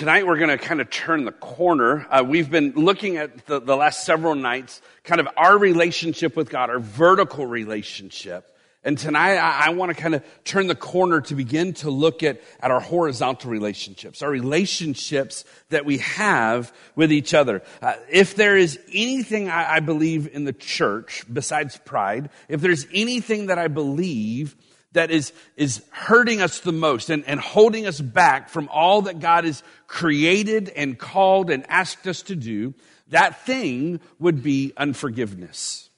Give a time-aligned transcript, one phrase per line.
[0.00, 2.06] tonight we're going to kind of turn the corner.
[2.10, 6.48] Uh, we've been looking at the, the last several nights, kind of our relationship with
[6.48, 8.46] God, our vertical relationship.
[8.82, 12.22] And tonight I, I want to kind of turn the corner to begin to look
[12.22, 17.60] at, at our horizontal relationships, our relationships that we have with each other.
[17.82, 22.86] Uh, if there is anything I, I believe in the church besides pride, if there's
[22.94, 24.56] anything that I believe
[24.92, 29.20] that is, is hurting us the most and, and holding us back from all that
[29.20, 32.74] God has created and called and asked us to do,
[33.08, 35.90] that thing would be unforgiveness.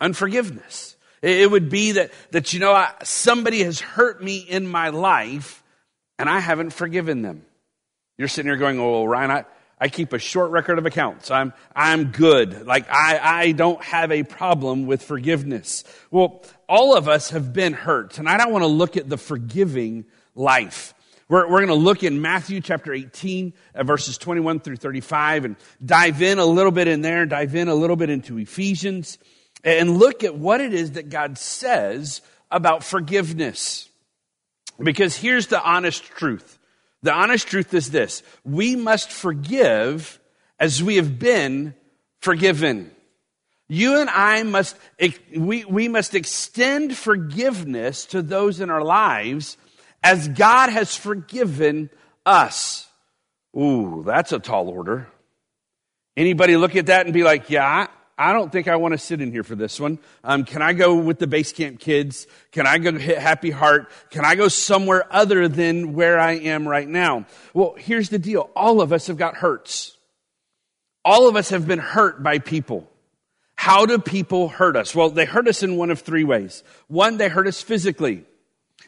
[0.00, 0.96] Unforgiveness.
[1.22, 5.62] It would be that, that you know, I, somebody has hurt me in my life
[6.18, 7.44] and I haven't forgiven them.
[8.18, 9.44] You're sitting here going, oh, well, Ryan, I,
[9.80, 11.30] I keep a short record of accounts.
[11.30, 12.66] I'm, I'm good.
[12.66, 15.84] Like, I, I don't have a problem with forgiveness.
[16.10, 18.12] Well, all of us have been hurt.
[18.12, 20.94] Tonight I don't want to look at the forgiving life.
[21.28, 25.56] We're, we're going to look in Matthew chapter 18, uh, verses 21 through 35, and
[25.84, 29.18] dive in a little bit in there, dive in a little bit into Ephesians,
[29.64, 32.20] and look at what it is that God says
[32.50, 33.88] about forgiveness.
[34.78, 36.58] Because here's the honest truth
[37.04, 40.18] the honest truth is this we must forgive
[40.58, 41.74] as we have been
[42.20, 42.90] forgiven.
[43.68, 44.76] You and I must,
[45.34, 49.56] we, we must extend forgiveness to those in our lives
[50.02, 51.90] as God has forgiven
[52.26, 52.86] us.
[53.56, 55.08] Ooh, that's a tall order.
[56.16, 59.20] Anybody look at that and be like, yeah, I don't think I want to sit
[59.20, 59.98] in here for this one.
[60.22, 62.28] Um, can I go with the base camp kids?
[62.52, 63.90] Can I go hit Happy Heart?
[64.10, 67.26] Can I go somewhere other than where I am right now?
[67.54, 68.50] Well, here's the deal.
[68.54, 69.96] All of us have got hurts.
[71.04, 72.88] All of us have been hurt by people.
[73.56, 74.94] How do people hurt us?
[74.94, 76.62] Well, they hurt us in one of three ways.
[76.86, 78.24] One, they hurt us physically.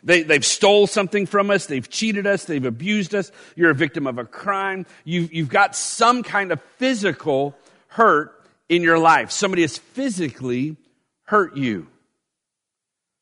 [0.04, 1.66] They, they've stole something from us.
[1.66, 2.44] They've cheated us.
[2.44, 3.32] They've abused us.
[3.56, 4.86] You're a victim of a crime.
[5.04, 7.56] You've, you've got some kind of physical
[7.88, 8.35] hurt
[8.68, 9.30] in your life.
[9.30, 10.76] Somebody has physically
[11.24, 11.88] hurt you.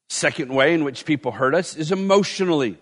[0.08, 2.78] Second way in which people hurt us is emotionally.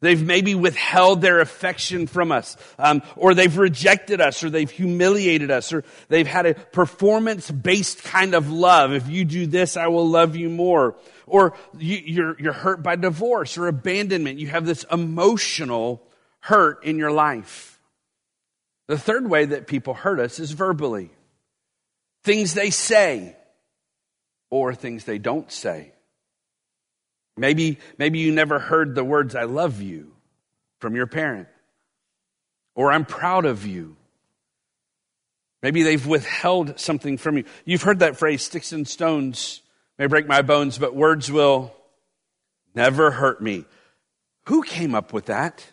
[0.00, 5.50] They've maybe withheld their affection from us, um, or they've rejected us, or they've humiliated
[5.50, 8.92] us, or they've had a performance based kind of love.
[8.92, 10.96] If you do this, I will love you more.
[11.26, 14.38] Or you, you're, you're hurt by divorce or abandonment.
[14.38, 16.02] You have this emotional
[16.40, 17.80] hurt in your life.
[18.88, 21.10] The third way that people hurt us is verbally
[22.24, 23.36] things they say
[24.50, 25.92] or things they don't say.
[27.36, 30.12] Maybe, maybe you never heard the words, I love you
[30.78, 31.48] from your parent,
[32.74, 33.96] or I'm proud of you.
[35.62, 37.44] Maybe they've withheld something from you.
[37.64, 39.62] You've heard that phrase, sticks and stones
[39.98, 41.74] may break my bones, but words will
[42.74, 43.64] never hurt me.
[44.46, 45.64] Who came up with that?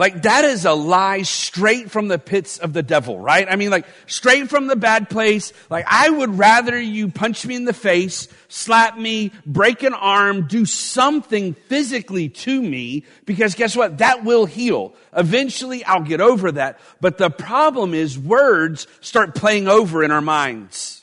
[0.00, 3.46] Like that is a lie straight from the pits of the devil, right?
[3.46, 5.52] I mean, like straight from the bad place.
[5.68, 10.46] Like I would rather you punch me in the face, slap me, break an arm,
[10.46, 13.98] do something physically to me, because guess what?
[13.98, 14.94] That will heal.
[15.14, 16.80] Eventually I'll get over that.
[17.02, 20.99] But the problem is words start playing over in our minds.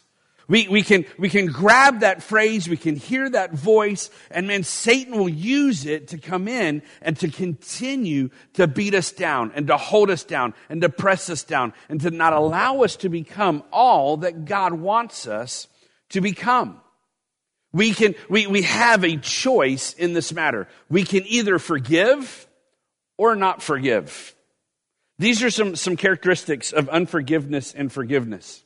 [0.50, 4.63] We, we, can, we can grab that phrase, we can hear that voice, and man,
[4.63, 9.68] Satan will use it to come in and to continue to beat us down and
[9.68, 13.09] to hold us down and to press us down and to not allow us to
[13.09, 15.68] become all that God wants us
[16.09, 16.80] to become.
[17.74, 20.69] We can, we, we have a choice in this matter.
[20.90, 22.47] We can either forgive
[23.18, 24.34] or not forgive.
[25.19, 28.63] These are some, some characteristics of unforgiveness and forgiveness.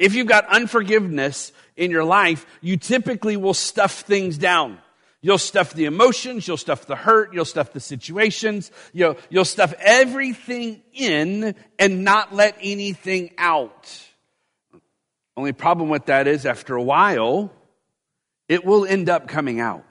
[0.00, 4.78] If you've got unforgiveness in your life, you typically will stuff things down.
[5.20, 9.74] You'll stuff the emotions, you'll stuff the hurt, you'll stuff the situations, you'll, you'll stuff
[9.78, 14.02] everything in and not let anything out.
[15.36, 17.52] Only problem with that is after a while,
[18.48, 19.84] it will end up coming out.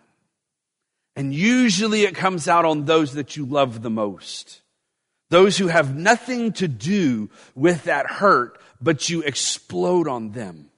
[1.16, 4.62] And usually it comes out on those that you love the most.
[5.30, 10.70] Those who have nothing to do with that hurt, but you explode on them.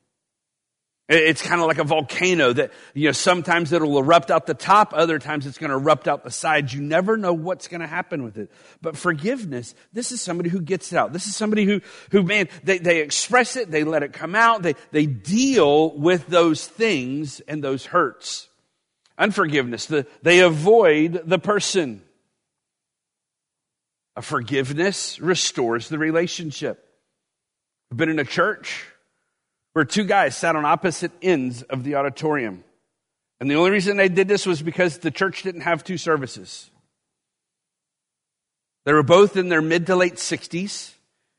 [1.14, 4.94] It's kind of like a volcano that, you know, sometimes it'll erupt out the top,
[4.96, 6.74] other times it's going to erupt out the sides.
[6.74, 8.50] You never know what's going to happen with it.
[8.82, 11.12] But forgiveness, this is somebody who gets it out.
[11.12, 11.82] This is somebody who,
[12.12, 16.28] who man, they, they express it, they let it come out, they, they deal with
[16.28, 18.48] those things and those hurts.
[19.18, 22.04] Unforgiveness, the, they avoid the person.
[24.22, 26.88] Forgiveness restores the relationship.
[27.92, 28.86] I've been in a church
[29.74, 32.64] where two guys sat on opposite ends of the auditorium.
[33.40, 36.70] And the only reason they did this was because the church didn't have two services.
[38.86, 40.94] They were both in their mid to late 60s.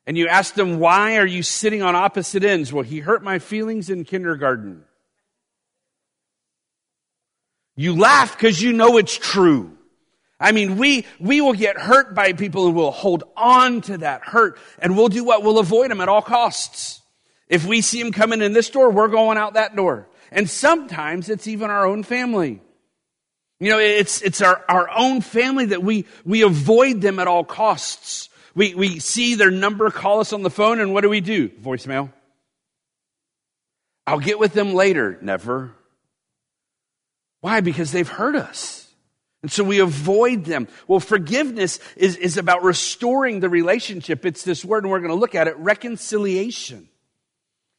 [0.07, 2.73] And you asked them, why are you sitting on opposite ends?
[2.73, 4.85] Well, he hurt my feelings in kindergarten.
[7.77, 9.77] You laugh because you know it's true.
[10.43, 14.23] I mean, we, we will get hurt by people and we'll hold on to that
[14.23, 15.45] hurt and we'll do what?
[15.45, 17.01] We'll avoid them at all costs.
[17.49, 20.09] If we see them coming in this door, we're going out that door.
[20.33, 22.61] And sometimes it's even our own family.
[23.61, 27.45] You know, it's, it's our, our own family that we, we avoid them at all
[27.45, 28.29] costs.
[28.57, 31.51] We, we see their number, call us on the phone, and what do we do?
[31.51, 32.13] Voicemail.
[34.09, 35.19] I'll get with them later.
[35.23, 35.71] Never.
[37.43, 37.61] Why?
[37.61, 38.82] Because they've hurt us.
[39.43, 40.69] And so we avoid them.
[40.87, 44.25] Well, forgiveness is, is about restoring the relationship.
[44.25, 46.89] It's this word, and we're going to look at it reconciliation.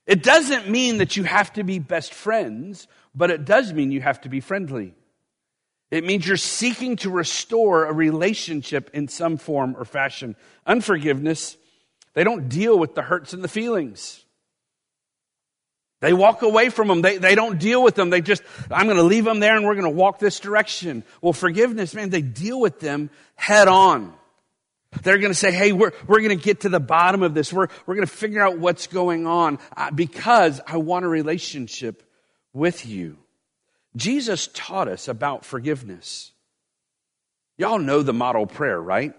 [0.05, 4.01] It doesn't mean that you have to be best friends, but it does mean you
[4.01, 4.93] have to be friendly.
[5.89, 10.35] It means you're seeking to restore a relationship in some form or fashion.
[10.65, 11.55] Unforgiveness,
[12.13, 14.22] they don't deal with the hurts and the feelings.
[16.03, 17.01] They walk away from them.
[17.01, 18.09] They, they don't deal with them.
[18.09, 21.05] They just, I'm going to leave them there and we're going to walk this direction.
[21.21, 24.13] Well, forgiveness, man, they deal with them head on.
[25.03, 27.53] They're going to say, hey, we're, we're going to get to the bottom of this.
[27.53, 32.03] We're, we're going to figure out what's going on uh, because I want a relationship
[32.51, 33.17] with you.
[33.95, 36.33] Jesus taught us about forgiveness.
[37.57, 39.13] Y'all know the model prayer, right?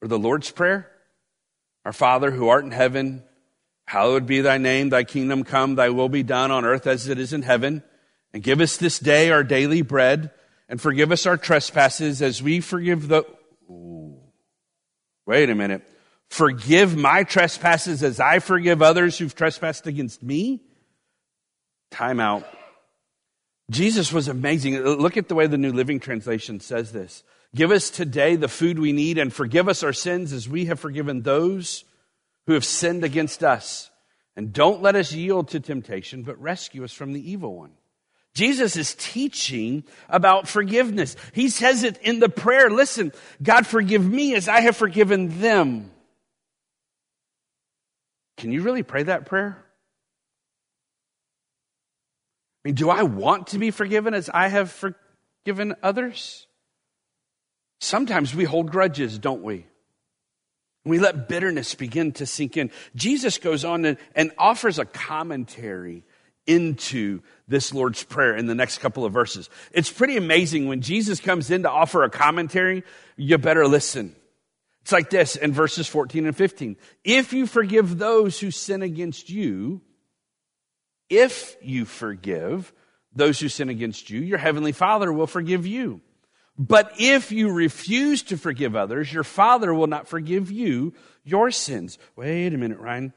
[0.00, 0.88] Or the Lord's Prayer?
[1.84, 3.24] Our Father who art in heaven,
[3.94, 7.16] Hallowed be thy name, thy kingdom come, thy will be done on earth as it
[7.16, 7.80] is in heaven.
[8.32, 10.32] And give us this day our daily bread,
[10.68, 13.22] and forgive us our trespasses as we forgive the.
[15.26, 15.86] Wait a minute.
[16.28, 20.64] Forgive my trespasses as I forgive others who've trespassed against me?
[21.92, 22.48] Time out.
[23.70, 24.76] Jesus was amazing.
[24.76, 27.22] Look at the way the New Living Translation says this.
[27.54, 30.80] Give us today the food we need and forgive us our sins as we have
[30.80, 31.84] forgiven those
[32.46, 33.90] who have sinned against us.
[34.36, 37.72] And don't let us yield to temptation, but rescue us from the evil one.
[38.34, 41.14] Jesus is teaching about forgiveness.
[41.32, 42.68] He says it in the prayer.
[42.68, 45.92] Listen, God forgive me as I have forgiven them.
[48.36, 49.64] Can you really pray that prayer?
[52.64, 56.48] I mean, do I want to be forgiven as I have forgiven others?
[57.80, 59.66] Sometimes we hold grudges, don't we?
[60.84, 62.70] We let bitterness begin to sink in.
[62.94, 66.04] Jesus goes on and, and offers a commentary
[66.46, 69.48] into this Lord's Prayer in the next couple of verses.
[69.72, 72.84] It's pretty amazing when Jesus comes in to offer a commentary,
[73.16, 74.14] you better listen.
[74.82, 76.76] It's like this in verses 14 and 15.
[77.02, 79.80] If you forgive those who sin against you,
[81.08, 82.70] if you forgive
[83.14, 86.02] those who sin against you, your heavenly Father will forgive you.
[86.56, 91.98] But if you refuse to forgive others, your Father will not forgive you your sins.
[92.16, 93.12] Wait a minute, Ryan.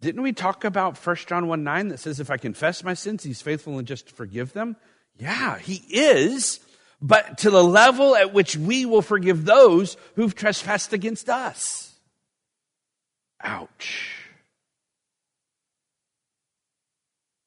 [0.00, 3.22] Didn't we talk about 1 John 1 9 that says, if I confess my sins,
[3.22, 4.76] he's faithful and just to forgive them?
[5.16, 6.60] Yeah, he is,
[7.00, 11.94] but to the level at which we will forgive those who've trespassed against us.
[13.42, 14.18] Ouch.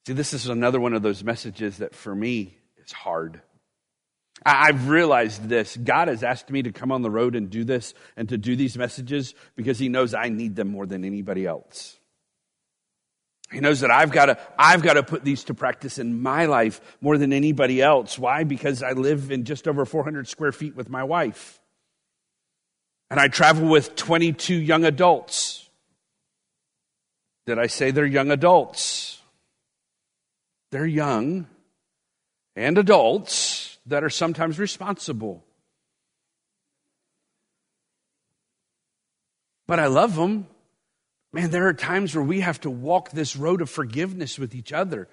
[0.08, 3.42] See, this is another one of those messages that for me is hard.
[4.46, 5.76] I've realized this.
[5.76, 8.56] God has asked me to come on the road and do this and to do
[8.56, 11.98] these messages because He knows I need them more than anybody else.
[13.52, 16.46] He knows that I've got to, I've got to put these to practice in my
[16.46, 18.20] life more than anybody else.
[18.20, 18.44] Why?
[18.44, 21.60] Because I live in just over 400 square feet with my wife.
[23.10, 25.70] And I travel with 22 young adults.
[27.46, 29.22] Did I say they're young adults?
[30.72, 31.48] They're young
[32.56, 33.45] and adults
[33.86, 35.44] that are sometimes responsible.
[39.68, 40.48] But I love them.
[41.34, 44.72] Man, there are times where we have to walk this road of forgiveness with each
[44.72, 45.08] other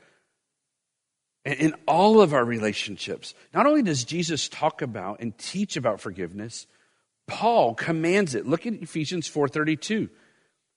[1.44, 3.34] in all of our relationships.
[3.52, 6.66] Not only does Jesus talk about and teach about forgiveness,
[7.26, 8.46] Paul commands it.
[8.46, 10.08] Look at Ephesians 4:32.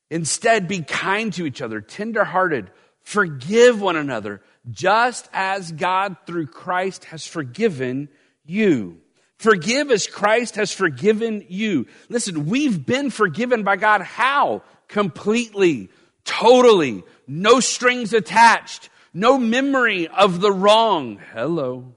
[0.09, 2.71] Instead, be kind to each other, tenderhearted,
[3.01, 8.09] forgive one another, just as God through Christ has forgiven
[8.45, 9.01] you.
[9.37, 11.87] Forgive as Christ has forgiven you.
[12.09, 14.01] Listen, we've been forgiven by God.
[14.01, 14.63] How?
[14.87, 15.89] Completely,
[16.23, 21.19] totally, no strings attached, no memory of the wrong.
[21.33, 21.93] Hello.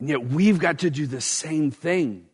[0.00, 2.26] And yet we've got to do the same thing.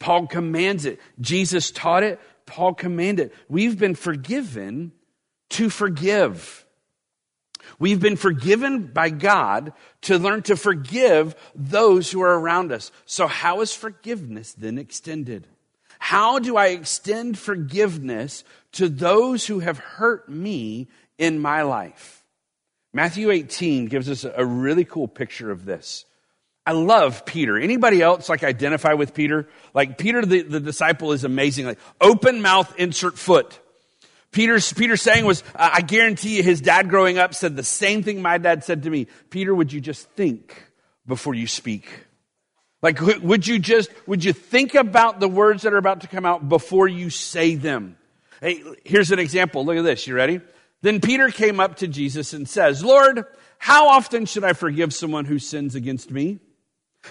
[0.00, 1.00] Paul commands it.
[1.20, 2.20] Jesus taught it.
[2.46, 3.30] Paul commanded.
[3.48, 4.92] We've been forgiven
[5.50, 6.63] to forgive.
[7.78, 12.90] We've been forgiven by God to learn to forgive those who are around us.
[13.06, 15.46] So, how is forgiveness then extended?
[15.98, 20.88] How do I extend forgiveness to those who have hurt me
[21.18, 22.24] in my life?
[22.92, 26.04] Matthew 18 gives us a really cool picture of this.
[26.66, 27.58] I love Peter.
[27.58, 29.48] Anybody else like identify with Peter?
[29.74, 31.66] Like Peter, the, the disciple is amazing.
[31.66, 33.58] Like open mouth, insert foot.
[34.34, 38.20] Peter's, Peter's saying was, I guarantee you his dad growing up said the same thing
[38.20, 39.06] my dad said to me.
[39.30, 40.72] Peter, would you just think
[41.06, 41.88] before you speak?
[42.82, 46.26] Like, would you just, would you think about the words that are about to come
[46.26, 47.96] out before you say them?
[48.40, 49.64] Hey, here's an example.
[49.64, 50.06] Look at this.
[50.08, 50.40] You ready?
[50.82, 53.24] Then Peter came up to Jesus and says, Lord,
[53.58, 56.40] how often should I forgive someone who sins against me?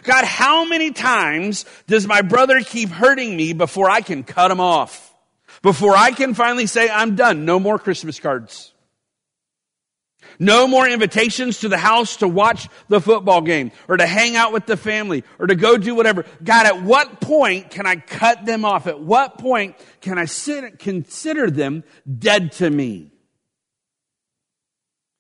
[0.03, 4.59] God, how many times does my brother keep hurting me before I can cut him
[4.59, 5.12] off?
[5.63, 7.45] Before I can finally say, I'm done.
[7.45, 8.73] No more Christmas cards.
[10.39, 14.51] No more invitations to the house to watch the football game or to hang out
[14.51, 16.25] with the family or to go do whatever.
[16.43, 18.87] God, at what point can I cut them off?
[18.87, 21.83] At what point can I sit, consider them
[22.19, 23.11] dead to me?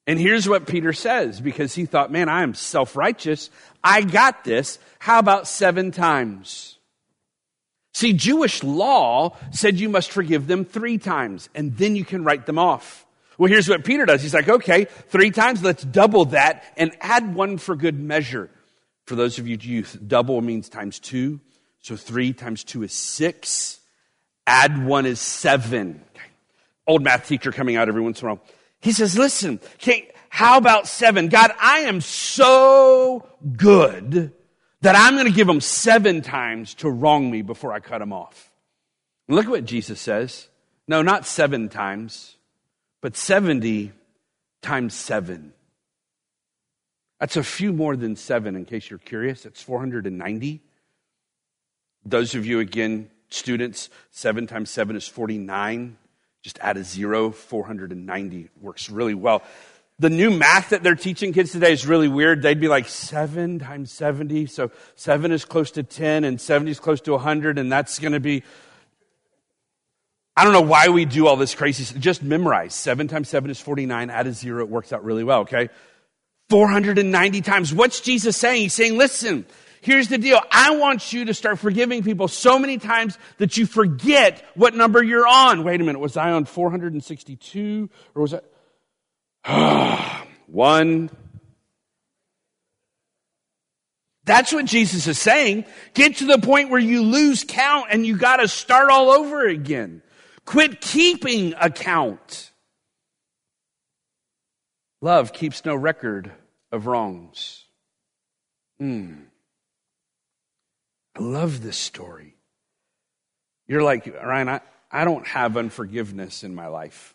[0.05, 3.49] And here's what Peter says because he thought, man, I am self righteous.
[3.81, 4.77] I got this.
[4.99, 6.72] How about seven times?
[7.93, 12.45] See, Jewish law said you must forgive them three times and then you can write
[12.45, 13.05] them off.
[13.37, 14.21] Well, here's what Peter does.
[14.21, 18.49] He's like, okay, three times, let's double that and add one for good measure.
[19.05, 21.39] For those of you youth, double means times two.
[21.81, 23.79] So three times two is six.
[24.47, 26.01] Add one is seven.
[26.15, 26.25] Okay.
[26.87, 28.43] Old math teacher coming out every once in a while.
[28.81, 29.59] He says, listen,
[30.29, 31.29] how about seven?
[31.29, 34.33] God, I am so good
[34.83, 38.11] that I'm going to give them seven times to wrong me before I cut them
[38.11, 38.51] off.
[39.29, 40.49] Look at what Jesus says.
[40.89, 42.35] No, not seven times,
[43.01, 43.93] but 70
[44.61, 45.53] times seven.
[47.21, 49.45] That's a few more than seven, in case you're curious.
[49.45, 50.61] It's 490.
[52.05, 55.97] Those of you, again, students, seven times seven is 49.
[56.41, 59.43] Just add a zero, 490 works really well
[60.03, 62.41] the new math that they're teaching kids today is really weird.
[62.41, 64.47] They'd be like seven times 70.
[64.47, 67.57] So seven is close to 10 and 70 is close to 100.
[67.57, 68.43] And that's going to be,
[70.35, 71.97] I don't know why we do all this crazy.
[71.97, 72.75] Just memorize.
[72.75, 74.09] Seven times seven is 49.
[74.09, 74.61] Add a zero.
[74.61, 75.41] It works out really well.
[75.41, 75.69] Okay.
[76.49, 77.73] 490 times.
[77.73, 78.63] What's Jesus saying?
[78.63, 79.45] He's saying, listen,
[79.79, 80.41] here's the deal.
[80.51, 85.01] I want you to start forgiving people so many times that you forget what number
[85.01, 85.63] you're on.
[85.63, 85.99] Wait a minute.
[85.99, 88.41] Was I on 462 or was I?
[90.47, 91.09] One.
[94.25, 95.65] That's what Jesus is saying.
[95.93, 99.45] Get to the point where you lose count and you got to start all over
[99.47, 100.01] again.
[100.45, 102.51] Quit keeping account.
[105.01, 106.31] Love keeps no record
[106.71, 107.65] of wrongs.
[108.81, 109.23] Mm.
[111.15, 112.37] I love this story.
[113.67, 117.12] You're like, Ryan, I, I don't have unforgiveness in my life.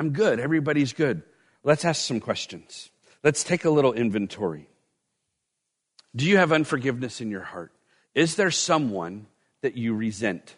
[0.00, 0.40] I'm good.
[0.40, 1.22] Everybody's good.
[1.62, 2.88] Let's ask some questions.
[3.22, 4.70] Let's take a little inventory.
[6.16, 7.70] Do you have unforgiveness in your heart?
[8.14, 9.26] Is there someone
[9.60, 10.56] that you resent?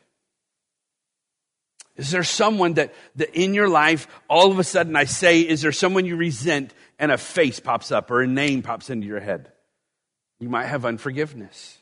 [1.96, 5.60] Is there someone that, that in your life, all of a sudden I say, is
[5.60, 9.20] there someone you resent and a face pops up or a name pops into your
[9.20, 9.50] head?
[10.38, 11.78] You might have unforgiveness.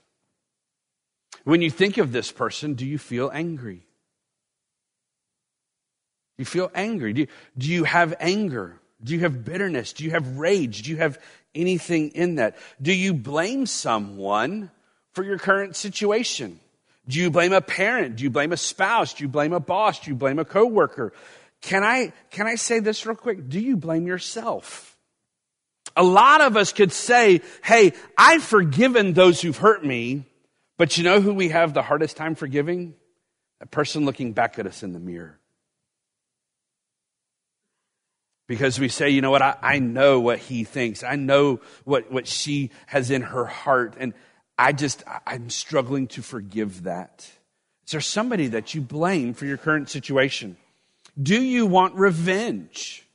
[1.44, 3.86] When you think of this person, do you feel angry?
[6.40, 7.12] You feel angry?
[7.12, 8.80] Do you, do you have anger?
[9.02, 9.92] Do you have bitterness?
[9.92, 10.82] Do you have rage?
[10.82, 11.18] Do you have
[11.54, 12.56] anything in that?
[12.80, 14.70] Do you blame someone
[15.12, 16.60] for your current situation?
[17.08, 18.16] Do you blame a parent?
[18.16, 19.14] Do you blame a spouse?
[19.14, 20.00] Do you blame a boss?
[20.00, 21.12] Do you blame a coworker?
[21.60, 23.48] Can I, can I say this real quick?
[23.48, 24.96] Do you blame yourself?
[25.96, 30.24] A lot of us could say, Hey, I've forgiven those who've hurt me,
[30.78, 32.94] but you know who we have the hardest time forgiving?
[33.60, 35.38] A person looking back at us in the mirror.
[38.50, 41.04] Because we say, you know what, I, I, know what he thinks.
[41.04, 43.94] I know what, what she has in her heart.
[43.96, 44.12] And
[44.58, 47.30] I just, I'm struggling to forgive that.
[47.86, 50.56] Is there somebody that you blame for your current situation?
[51.22, 53.06] Do you want revenge?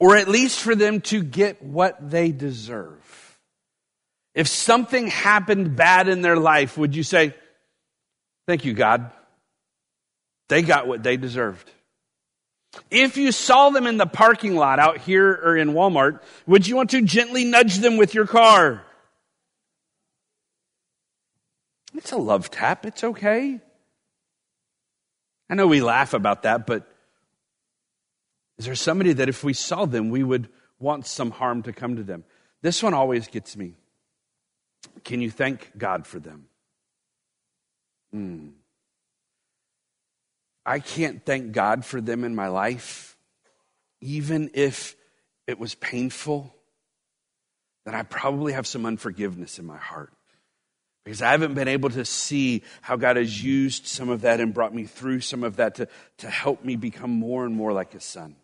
[0.00, 3.38] Or at least for them to get what they deserve?
[4.34, 7.34] If something happened bad in their life, would you say,
[8.46, 9.10] Thank you, God?
[10.48, 11.70] They got what they deserved.
[12.90, 16.76] If you saw them in the parking lot out here or in Walmart, would you
[16.76, 18.82] want to gently nudge them with your car?
[21.94, 22.84] It's a love tap.
[22.84, 23.60] It's okay.
[25.48, 26.86] I know we laugh about that, but
[28.58, 31.96] Is there somebody that if we saw them, we would want some harm to come
[31.96, 32.24] to them?
[32.62, 33.74] This one always gets me.
[35.04, 36.46] Can you thank God for them?
[38.12, 38.48] Hmm.
[40.66, 43.16] I can't thank God for them in my life,
[44.00, 44.96] even if
[45.46, 46.52] it was painful,
[47.84, 50.12] then I probably have some unforgiveness in my heart.
[51.04, 54.52] Because I haven't been able to see how God has used some of that and
[54.52, 57.92] brought me through some of that to, to help me become more and more like
[57.92, 58.34] his son.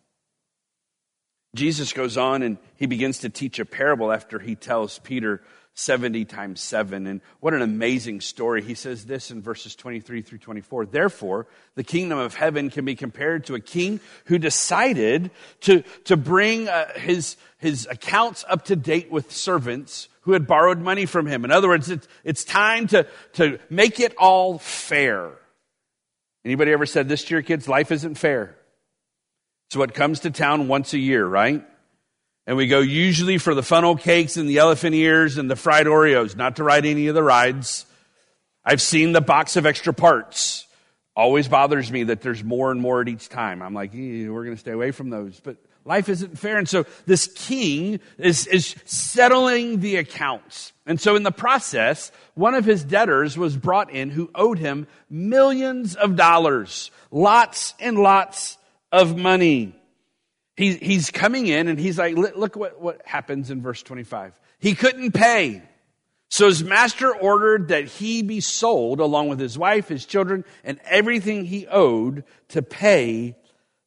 [1.55, 5.41] Jesus goes on and he begins to teach a parable after he tells Peter
[5.75, 7.07] 70 times 7.
[7.07, 8.61] And what an amazing story.
[8.61, 10.85] He says this in verses 23 through 24.
[10.85, 16.15] Therefore, the kingdom of heaven can be compared to a king who decided to, to
[16.15, 21.25] bring uh, his, his accounts up to date with servants who had borrowed money from
[21.25, 21.43] him.
[21.43, 25.31] In other words, it's, it's time to, to make it all fair.
[26.45, 27.67] Anybody ever said this to your kids?
[27.67, 28.55] Life isn't fair.
[29.67, 31.65] It's what comes to town once a year, right?
[32.45, 35.85] And we go usually for the funnel cakes and the elephant ears and the fried
[35.85, 37.85] Oreos, not to ride any of the rides.
[38.65, 40.67] I've seen the box of extra parts.
[41.15, 43.61] Always bothers me that there's more and more at each time.
[43.61, 45.39] I'm like, eh, we're going to stay away from those.
[45.39, 46.57] But life isn't fair.
[46.57, 50.73] And so this king is, is settling the accounts.
[50.85, 54.87] And so in the process, one of his debtors was brought in who owed him
[55.09, 58.57] millions of dollars, lots and lots
[58.91, 59.75] of money.
[60.55, 64.39] He, he's coming in and he's like, look what, what happens in verse 25.
[64.59, 65.63] He couldn't pay.
[66.29, 70.79] So his master ordered that he be sold along with his wife, his children, and
[70.85, 73.35] everything he owed to pay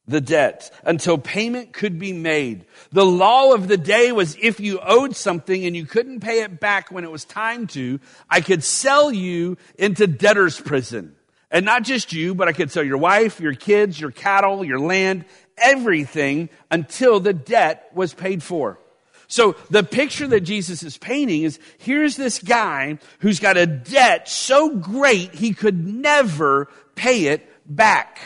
[0.07, 2.65] the debt until payment could be made.
[2.91, 6.59] The law of the day was if you owed something and you couldn't pay it
[6.59, 11.15] back when it was time to, I could sell you into debtor's prison.
[11.51, 14.79] And not just you, but I could sell your wife, your kids, your cattle, your
[14.79, 15.25] land,
[15.57, 18.79] everything until the debt was paid for.
[19.27, 24.29] So the picture that Jesus is painting is here's this guy who's got a debt
[24.29, 28.19] so great he could never pay it back.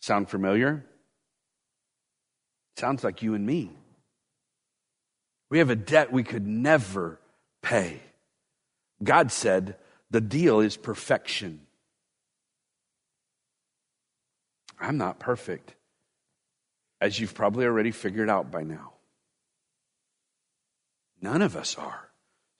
[0.00, 0.84] Sound familiar?
[2.76, 3.70] Sounds like you and me.
[5.50, 7.20] We have a debt we could never
[7.62, 8.00] pay.
[9.02, 9.76] God said
[10.10, 11.60] the deal is perfection.
[14.80, 15.74] I'm not perfect
[17.02, 18.92] as you've probably already figured out by now.
[21.20, 22.08] None of us are.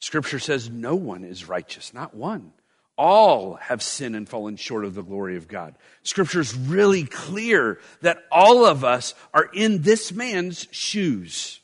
[0.01, 2.53] Scripture says no one is righteous, not one.
[2.99, 5.77] All have sinned and fallen short of the glory of God.
[6.03, 11.61] Scripture is really clear that all of us are in this man's shoes.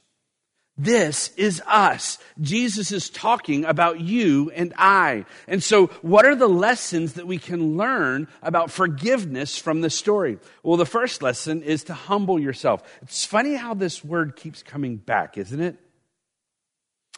[0.79, 2.19] This is us.
[2.41, 5.25] Jesus is talking about you and I.
[5.49, 10.39] And so, what are the lessons that we can learn about forgiveness from this story?
[10.63, 12.83] Well, the first lesson is to humble yourself.
[13.03, 15.77] It's funny how this word keeps coming back, isn't it?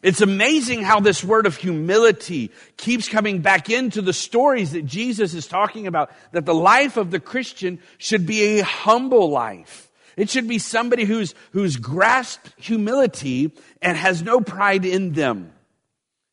[0.03, 5.35] It's amazing how this word of humility keeps coming back into the stories that Jesus
[5.35, 9.90] is talking about, that the life of the Christian should be a humble life.
[10.17, 15.53] It should be somebody who's, who's grasped humility and has no pride in them.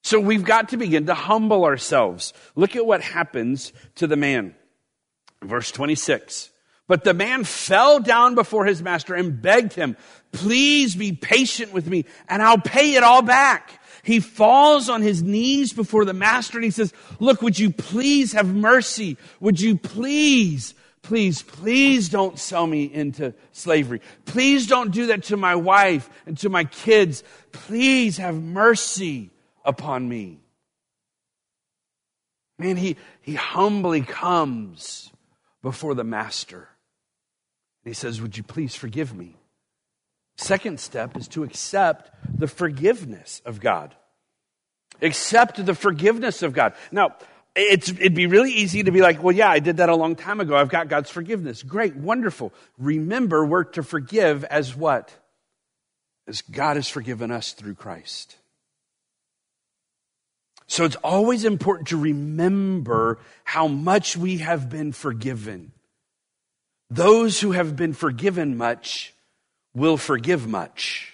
[0.04, 2.34] So we've got to begin to humble ourselves.
[2.56, 4.56] Look at what happens to the man.
[5.44, 6.50] Verse 26.
[6.88, 9.98] But the man fell down before his master and begged him,
[10.32, 13.82] please be patient with me and I'll pay it all back.
[14.04, 18.32] He falls on his knees before the master and he says, look, would you please
[18.32, 19.18] have mercy?
[19.42, 24.02] Would you please Please, please don't sell me into slavery.
[24.26, 27.24] Please don't do that to my wife and to my kids.
[27.52, 29.30] Please have mercy
[29.64, 30.40] upon me.
[32.60, 35.12] Man, he, he humbly comes
[35.62, 36.68] before the master.
[37.84, 39.38] He says, Would you please forgive me?
[40.38, 43.96] Second step is to accept the forgiveness of God.
[45.02, 46.74] Accept the forgiveness of God.
[46.92, 47.16] Now,
[47.58, 50.16] it's, it'd be really easy to be like, well, yeah, I did that a long
[50.16, 50.56] time ago.
[50.56, 51.64] I've got God's forgiveness.
[51.64, 52.54] Great, wonderful.
[52.78, 55.14] Remember, we're to forgive as what?
[56.28, 58.36] As God has forgiven us through Christ.
[60.68, 65.72] So it's always important to remember how much we have been forgiven.
[66.90, 69.14] Those who have been forgiven much
[69.74, 71.14] will forgive much.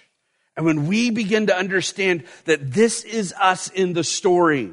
[0.56, 4.72] And when we begin to understand that this is us in the story,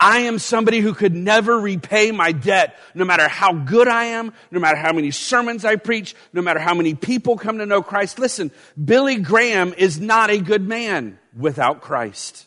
[0.00, 4.32] I am somebody who could never repay my debt, no matter how good I am,
[4.50, 7.82] no matter how many sermons I preach, no matter how many people come to know
[7.82, 8.18] Christ.
[8.18, 8.50] Listen,
[8.82, 12.46] Billy Graham is not a good man without Christ.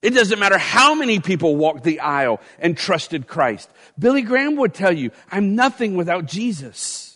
[0.00, 3.70] It doesn't matter how many people walked the aisle and trusted Christ.
[3.98, 7.11] Billy Graham would tell you, I'm nothing without Jesus.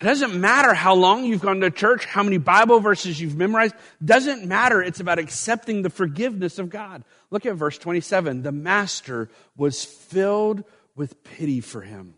[0.00, 3.74] It doesn't matter how long you've gone to church, how many Bible verses you've memorized.
[4.04, 4.82] Doesn't matter.
[4.82, 7.02] It's about accepting the forgiveness of God.
[7.30, 8.42] Look at verse 27.
[8.42, 12.14] The master was filled with pity for him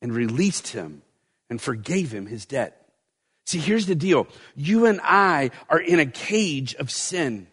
[0.00, 1.02] and released him
[1.50, 2.88] and forgave him his debt.
[3.44, 4.26] See, here's the deal.
[4.56, 7.46] You and I are in a cage of sin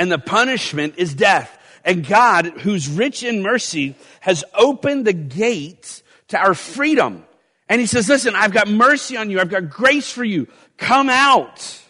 [0.00, 1.58] and the punishment is death.
[1.84, 7.24] And God, who's rich in mercy, has opened the gates to our freedom.
[7.70, 9.38] And he says, listen, I've got mercy on you.
[9.38, 10.48] I've got grace for you.
[10.76, 11.80] Come out.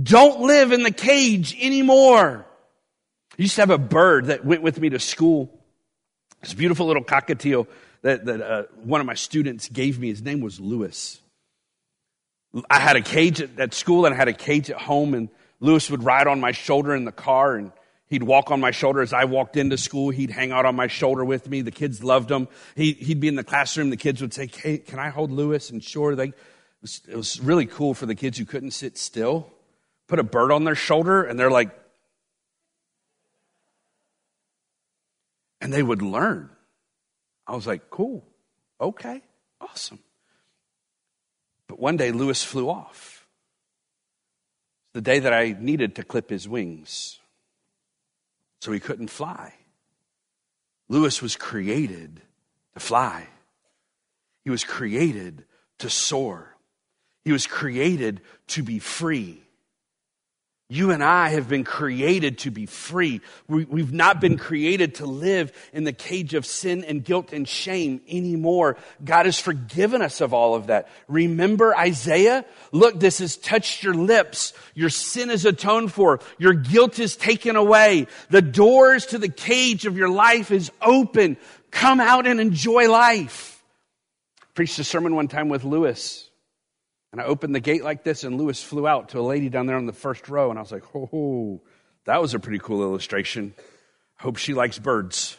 [0.00, 2.46] Don't live in the cage anymore.
[3.32, 5.50] I used to have a bird that went with me to school.
[6.40, 7.66] This beautiful little cockatiel
[8.02, 10.08] that, that uh, one of my students gave me.
[10.08, 11.20] His name was Lewis.
[12.70, 15.30] I had a cage at, at school and I had a cage at home, and
[15.58, 17.72] Lewis would ride on my shoulder in the car and
[18.08, 20.10] He'd walk on my shoulder as I walked into school.
[20.10, 21.60] He'd hang out on my shoulder with me.
[21.60, 22.48] The kids loved him.
[22.74, 23.90] He, would be in the classroom.
[23.90, 25.68] The kids would say, hey, can I hold Lewis?
[25.70, 26.34] And sure, they, it
[26.80, 29.52] was, it was really cool for the kids who couldn't sit still.
[30.06, 31.70] Put a bird on their shoulder and they're like,
[35.60, 36.48] and they would learn.
[37.46, 38.24] I was like, cool,
[38.80, 39.22] okay,
[39.60, 39.98] awesome.
[41.66, 43.26] But one day Lewis flew off.
[44.94, 47.18] The day that I needed to clip his wings
[48.60, 49.54] so he couldn't fly.
[50.88, 52.20] Lewis was created
[52.74, 53.26] to fly,
[54.44, 55.44] he was created
[55.78, 56.56] to soar,
[57.24, 59.42] he was created to be free.
[60.70, 63.22] You and I have been created to be free.
[63.46, 67.48] We, have not been created to live in the cage of sin and guilt and
[67.48, 68.76] shame anymore.
[69.02, 70.90] God has forgiven us of all of that.
[71.08, 72.44] Remember Isaiah?
[72.70, 74.52] Look, this has touched your lips.
[74.74, 76.20] Your sin is atoned for.
[76.36, 78.06] Your guilt is taken away.
[78.28, 81.38] The doors to the cage of your life is open.
[81.70, 83.64] Come out and enjoy life.
[84.52, 86.27] Preached a sermon one time with Lewis.
[87.12, 89.66] And I opened the gate like this, and Lewis flew out to a lady down
[89.66, 90.50] there on the first row.
[90.50, 91.62] And I was like, oh,
[92.04, 93.54] that was a pretty cool illustration.
[94.18, 95.38] Hope she likes birds.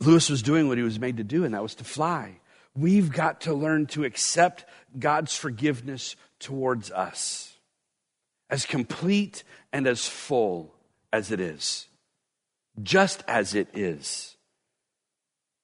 [0.00, 2.40] Lewis was doing what he was made to do, and that was to fly.
[2.74, 4.64] We've got to learn to accept
[4.98, 7.54] God's forgiveness towards us
[8.48, 10.74] as complete and as full
[11.12, 11.86] as it is,
[12.82, 14.36] just as it is.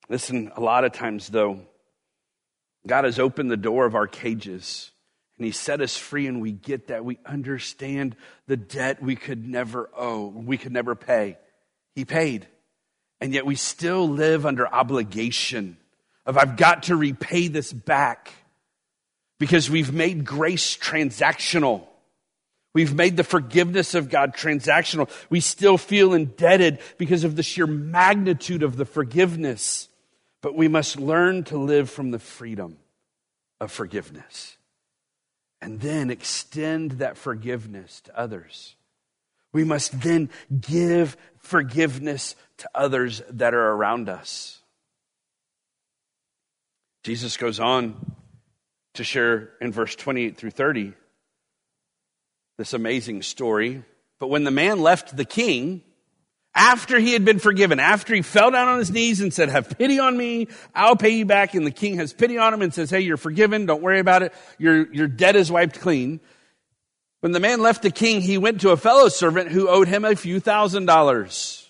[0.08, 1.60] Listen, a lot of times, though,
[2.86, 4.90] God has opened the door of our cages
[5.38, 7.04] and He set us free, and we get that.
[7.04, 11.36] We understand the debt we could never owe, we could never pay.
[11.94, 12.46] He paid.
[13.20, 15.78] And yet we still live under obligation
[16.26, 18.32] of I've got to repay this back
[19.38, 21.86] because we've made grace transactional.
[22.74, 25.08] We've made the forgiveness of God transactional.
[25.30, 29.88] We still feel indebted because of the sheer magnitude of the forgiveness.
[30.42, 32.78] But we must learn to live from the freedom
[33.60, 34.56] of forgiveness
[35.60, 38.76] and then extend that forgiveness to others.
[39.52, 44.60] We must then give forgiveness to others that are around us.
[47.04, 48.14] Jesus goes on
[48.94, 50.92] to share in verse 28 through 30
[52.58, 53.82] this amazing story.
[54.18, 55.82] But when the man left the king,
[56.56, 59.78] after he had been forgiven, after he fell down on his knees and said, have
[59.78, 61.54] pity on me, I'll pay you back.
[61.54, 63.66] And the king has pity on him and says, hey, you're forgiven.
[63.66, 64.32] Don't worry about it.
[64.58, 66.18] Your, your debt is wiped clean.
[67.20, 70.04] When the man left the king, he went to a fellow servant who owed him
[70.04, 71.68] a few thousand dollars.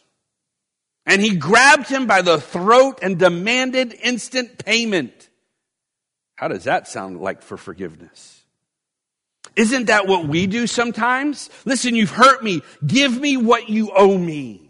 [1.04, 5.28] And he grabbed him by the throat and demanded instant payment.
[6.36, 8.42] How does that sound like for forgiveness?
[9.56, 11.50] Isn't that what we do sometimes?
[11.64, 12.62] Listen, you've hurt me.
[12.86, 14.65] Give me what you owe me.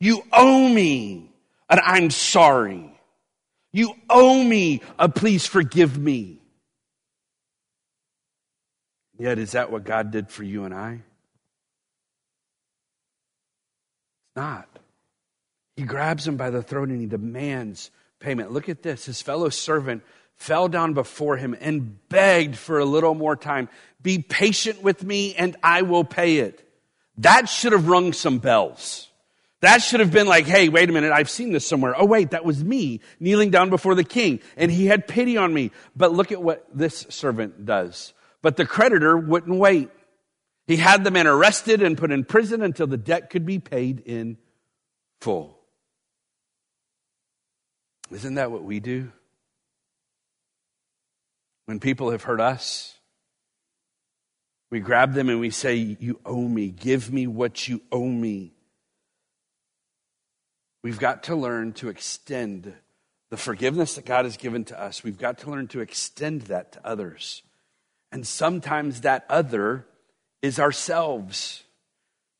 [0.00, 1.30] You owe me
[1.68, 2.92] and I'm sorry.
[3.72, 6.40] You owe me a please forgive me.
[9.18, 10.92] Yet, is that what God did for you and I?
[10.92, 11.02] It's
[14.36, 14.68] not.
[15.76, 18.52] He grabs him by the throat and he demands payment.
[18.52, 19.06] Look at this.
[19.06, 20.02] His fellow servant
[20.34, 23.68] fell down before him and begged for a little more time.
[24.02, 26.62] Be patient with me and I will pay it.
[27.18, 29.08] That should have rung some bells.
[29.62, 31.94] That should have been like, hey, wait a minute, I've seen this somewhere.
[31.96, 35.52] Oh, wait, that was me kneeling down before the king, and he had pity on
[35.52, 35.70] me.
[35.94, 38.12] But look at what this servant does.
[38.42, 39.90] But the creditor wouldn't wait.
[40.66, 44.00] He had the man arrested and put in prison until the debt could be paid
[44.00, 44.36] in
[45.20, 45.58] full.
[48.10, 49.10] Isn't that what we do?
[51.66, 52.94] When people have hurt us,
[54.70, 56.68] we grab them and we say, You owe me.
[56.68, 58.55] Give me what you owe me.
[60.86, 62.72] We've got to learn to extend
[63.30, 66.70] the forgiveness that God has given to us, we've got to learn to extend that
[66.74, 67.42] to others.
[68.12, 69.84] And sometimes that other
[70.42, 71.64] is ourselves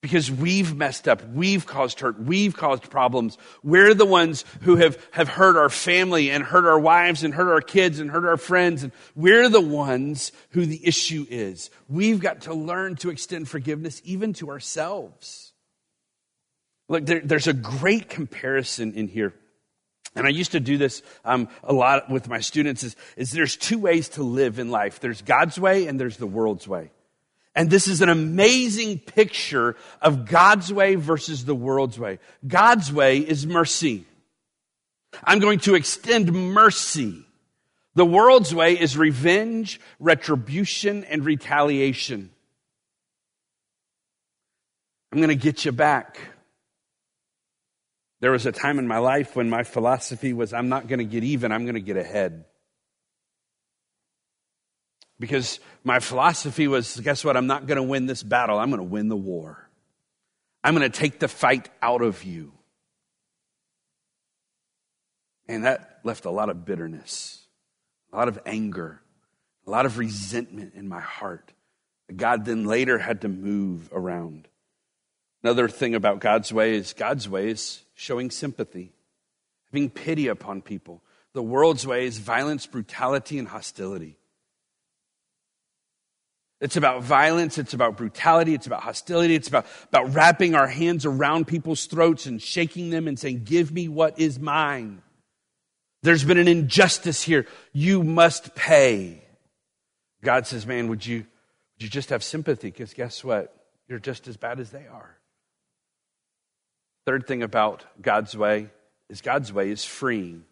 [0.01, 3.37] because we've messed up, we've caused hurt, we've caused problems.
[3.65, 7.53] We're the ones who have, have hurt our family and hurt our wives and hurt
[7.53, 8.85] our kids and hurt our friends.
[8.85, 11.69] And we're the ones who the issue is.
[11.89, 15.46] We've got to learn to extend forgiveness even to ourselves.
[16.89, 19.35] Look, there, there's a great comparison in here.
[20.15, 23.57] And I used to do this um, a lot with my students is, is there's
[23.57, 24.99] two ways to live in life.
[25.01, 26.91] There's God's way and there's the world's way.
[27.55, 32.19] And this is an amazing picture of God's way versus the world's way.
[32.47, 34.05] God's way is mercy.
[35.25, 37.25] I'm going to extend mercy.
[37.95, 42.31] The world's way is revenge, retribution, and retaliation.
[45.13, 46.21] I'm going to get you back.
[48.27, 51.05] There was a time in my life when my philosophy was I'm not going to
[51.05, 52.45] get even, I'm going to get ahead.
[55.21, 57.37] Because my philosophy was guess what?
[57.37, 58.59] I'm not going to win this battle.
[58.59, 59.71] I'm going to win the war.
[60.65, 62.53] I'm going to take the fight out of you.
[65.47, 67.47] And that left a lot of bitterness,
[68.13, 69.03] a lot of anger,
[69.69, 71.53] a lot of resentment in my heart.
[72.17, 74.49] God then later had to move around.
[75.45, 78.93] Another thing about God's way is God's way is showing sympathy,
[79.73, 81.03] having pity upon people.
[81.33, 84.17] The world's way is violence, brutality, and hostility.
[86.61, 87.59] It's about violence.
[87.59, 88.55] It's about brutality.
[88.55, 89.35] It's about hostility.
[89.35, 93.73] It's about, about wrapping our hands around people's throats and shaking them and saying, Give
[93.73, 95.03] me what is mine.
[96.03, 97.47] There's been an injustice here.
[97.73, 99.23] You must pay.
[100.23, 102.71] God says, Man, would you, would you just have sympathy?
[102.71, 103.55] Because guess what?
[103.89, 105.17] You're just as bad as they are.
[107.07, 108.69] Third thing about God's way
[109.09, 110.45] is God's way is freeing.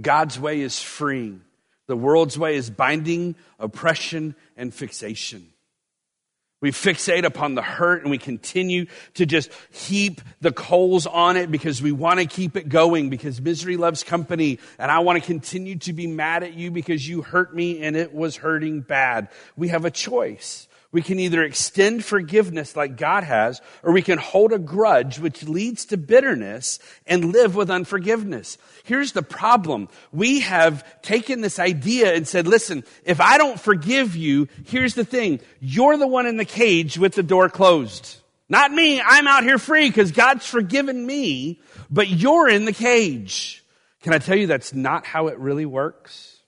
[0.00, 1.42] God's way is freeing.
[1.88, 5.48] The world's way is binding, oppression, and fixation.
[6.60, 11.50] We fixate upon the hurt and we continue to just heap the coals on it
[11.50, 15.26] because we want to keep it going because misery loves company and I want to
[15.26, 19.28] continue to be mad at you because you hurt me and it was hurting bad.
[19.56, 20.66] We have a choice.
[20.94, 25.42] We can either extend forgiveness like God has, or we can hold a grudge, which
[25.42, 28.58] leads to bitterness and live with unforgiveness.
[28.84, 29.88] Here's the problem.
[30.12, 35.04] We have taken this idea and said, listen, if I don't forgive you, here's the
[35.04, 35.40] thing.
[35.58, 38.18] You're the one in the cage with the door closed.
[38.48, 39.00] Not me.
[39.00, 43.64] I'm out here free because God's forgiven me, but you're in the cage.
[44.02, 46.38] Can I tell you that's not how it really works?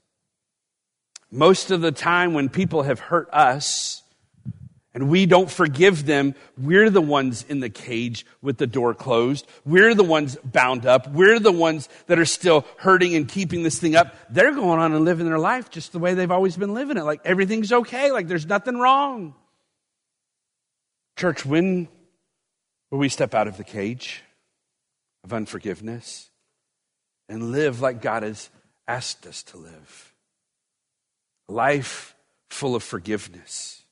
[1.32, 4.04] Most of the time when people have hurt us,
[4.96, 9.46] and we don't forgive them, we're the ones in the cage with the door closed.
[9.66, 11.06] We're the ones bound up.
[11.12, 14.16] We're the ones that are still hurting and keeping this thing up.
[14.30, 17.02] They're going on and living their life just the way they've always been living it.
[17.02, 19.34] Like everything's okay, like there's nothing wrong.
[21.18, 21.88] Church, when
[22.90, 24.22] will we step out of the cage
[25.24, 26.30] of unforgiveness
[27.28, 28.48] and live like God has
[28.88, 30.14] asked us to live?
[31.48, 32.16] Life
[32.48, 33.82] full of forgiveness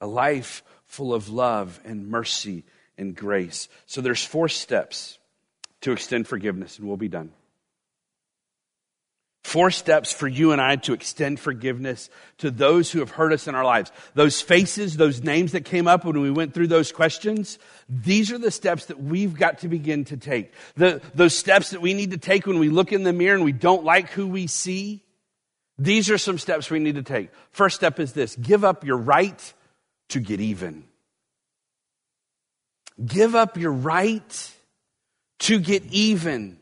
[0.00, 2.64] a life full of love and mercy
[2.96, 3.68] and grace.
[3.86, 5.18] So there's four steps
[5.82, 7.32] to extend forgiveness, and we'll be done.
[9.44, 13.48] Four steps for you and I to extend forgiveness to those who have hurt us
[13.48, 13.90] in our lives.
[14.12, 17.58] Those faces, those names that came up when we went through those questions,
[17.88, 20.52] these are the steps that we've got to begin to take.
[20.74, 23.44] The, those steps that we need to take when we look in the mirror and
[23.44, 25.02] we don't like who we see.
[25.78, 27.30] These are some steps we need to take.
[27.50, 29.54] First step is this give up your right
[30.08, 30.84] to get even.
[33.04, 34.52] Give up your right
[35.40, 36.58] to get even.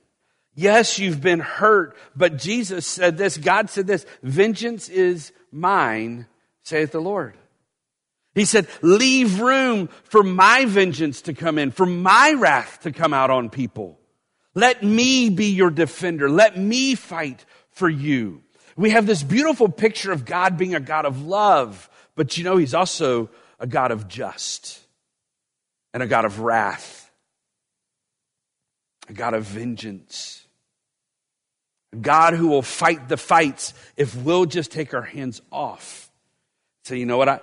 [0.55, 6.27] Yes, you've been hurt, but Jesus said this, God said this, vengeance is mine,
[6.63, 7.35] saith the Lord.
[8.35, 13.15] He said, leave room for my vengeance to come in, for my wrath to come
[13.15, 13.99] out on people.
[14.55, 16.31] Let me be your defender.
[16.31, 18.43] Let me fight for you.
[18.77, 22.57] We have this beautiful picture of God being a God of love, but you know,
[22.57, 24.81] he's also a God of just
[25.95, 27.11] and a God of wrath,
[29.09, 30.45] a God of vengeance,
[31.93, 36.11] a God who will fight the fights if we'll just take our hands off.
[36.85, 37.29] Say, you know what?
[37.29, 37.41] I,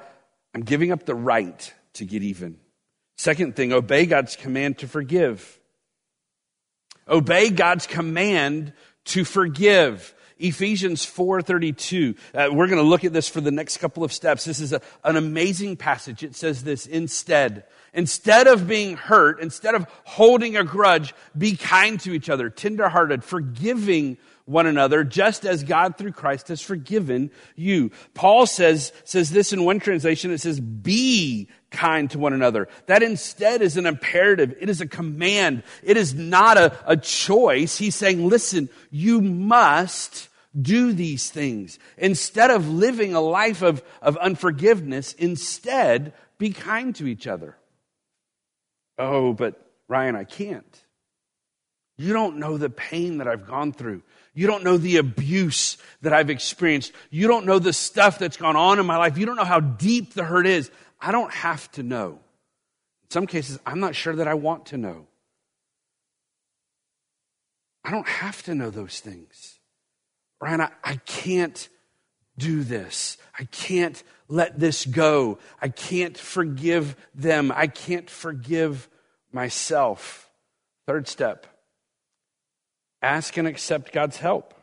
[0.53, 2.57] I'm giving up the right to get even.
[3.17, 5.59] Second thing, obey God's command to forgive.
[7.07, 8.73] Obey God's command
[9.05, 10.13] to forgive.
[10.43, 12.17] Ephesians 4:32.
[12.33, 14.43] Uh, we're going to look at this for the next couple of steps.
[14.43, 16.21] This is a, an amazing passage.
[16.21, 17.63] It says this instead.
[17.93, 23.23] Instead of being hurt, instead of holding a grudge, be kind to each other, tenderhearted,
[23.23, 27.91] forgiving one another, just as God through Christ has forgiven you.
[28.13, 32.67] Paul says, says this in one translation, it says, be kind to one another.
[32.87, 34.55] That instead is an imperative.
[34.59, 35.63] It is a command.
[35.81, 37.77] It is not a, a choice.
[37.77, 40.27] He's saying, listen, you must
[40.59, 41.79] do these things.
[41.97, 47.57] Instead of living a life of, of unforgiveness, instead be kind to each other.
[48.97, 50.83] Oh, but Ryan, I can't.
[51.97, 54.01] You don't know the pain that I've gone through.
[54.33, 56.91] You don't know the abuse that I've experienced.
[57.11, 59.17] You don't know the stuff that's gone on in my life.
[59.17, 60.71] You don't know how deep the hurt is.
[60.99, 62.19] I don't have to know.
[63.03, 65.07] In some cases, I'm not sure that I want to know.
[67.83, 69.52] I don't have to know those things.
[70.43, 71.69] Ryan, I, I can't
[72.37, 73.17] do this.
[73.39, 75.39] I can't let this go.
[75.61, 77.49] I can't forgive them.
[77.55, 78.89] I can't forgive
[79.31, 80.29] myself.
[80.85, 81.47] Third step
[83.01, 84.53] ask and accept God's help.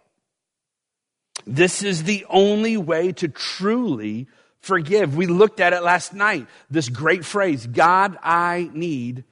[1.46, 4.28] This is the only way to truly
[4.60, 5.16] forgive.
[5.16, 6.46] We looked at it last night.
[6.70, 9.24] This great phrase God, I need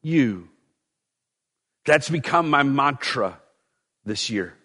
[0.00, 0.48] you.
[1.86, 3.40] That's become my mantra
[4.04, 4.56] this year.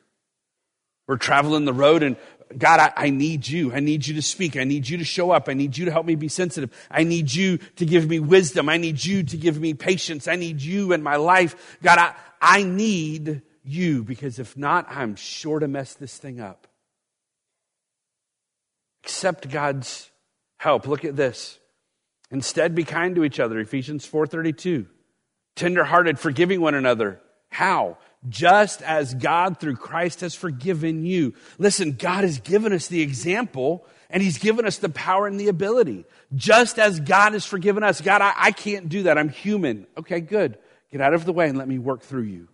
[1.08, 2.18] We're traveling the road and
[2.58, 3.74] God, I, I, need you.
[3.74, 4.56] I need you to speak.
[4.56, 5.50] I need you to show up.
[5.50, 6.72] I need you to help me be sensitive.
[6.90, 8.70] I need you to give me wisdom.
[8.70, 10.28] I need you to give me patience.
[10.28, 11.78] I need you in my life.
[11.84, 16.68] God, I, I need you because if not, I'm sure to mess this thing up.
[19.04, 20.10] Accept God's
[20.58, 20.88] help.
[20.88, 21.60] Look at this.
[22.32, 23.60] Instead, be kind to each other.
[23.60, 24.88] Ephesians 4:32.
[25.56, 27.22] Tenderhearted, forgiving one another.
[27.50, 27.98] How?
[28.28, 31.34] Just as God through Christ has forgiven you.
[31.58, 35.50] Listen, God has given us the example and He's given us the power and the
[35.50, 36.06] ability.
[36.36, 38.02] Just as God has forgiven us.
[38.02, 39.18] God, I, I can't do that.
[39.18, 39.88] I'm human.
[39.98, 40.58] Okay, good.
[40.92, 42.48] Get out of the way and let me work through you.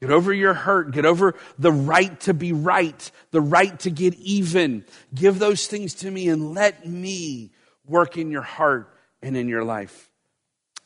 [0.00, 0.92] Get over your hurt.
[0.92, 4.84] Get over the right to be right, the right to get even.
[5.14, 7.52] Give those things to me and let me
[7.86, 10.10] work in your heart and in your life.